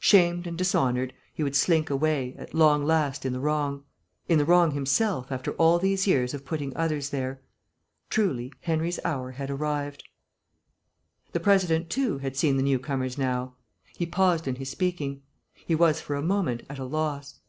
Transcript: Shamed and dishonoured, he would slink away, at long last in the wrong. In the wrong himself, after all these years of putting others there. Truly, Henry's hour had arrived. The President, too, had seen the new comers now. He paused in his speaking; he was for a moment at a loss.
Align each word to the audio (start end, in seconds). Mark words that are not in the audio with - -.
Shamed 0.00 0.46
and 0.46 0.54
dishonoured, 0.58 1.14
he 1.32 1.42
would 1.42 1.56
slink 1.56 1.88
away, 1.88 2.34
at 2.36 2.52
long 2.52 2.84
last 2.84 3.24
in 3.24 3.32
the 3.32 3.40
wrong. 3.40 3.84
In 4.28 4.36
the 4.36 4.44
wrong 4.44 4.72
himself, 4.72 5.32
after 5.32 5.52
all 5.52 5.78
these 5.78 6.06
years 6.06 6.34
of 6.34 6.44
putting 6.44 6.76
others 6.76 7.08
there. 7.08 7.40
Truly, 8.10 8.52
Henry's 8.60 9.00
hour 9.02 9.30
had 9.30 9.48
arrived. 9.48 10.06
The 11.32 11.40
President, 11.40 11.88
too, 11.88 12.18
had 12.18 12.36
seen 12.36 12.58
the 12.58 12.62
new 12.62 12.78
comers 12.78 13.16
now. 13.16 13.56
He 13.96 14.04
paused 14.04 14.46
in 14.46 14.56
his 14.56 14.68
speaking; 14.68 15.22
he 15.54 15.74
was 15.74 16.02
for 16.02 16.16
a 16.16 16.22
moment 16.22 16.64
at 16.68 16.78
a 16.78 16.84
loss. 16.84 17.40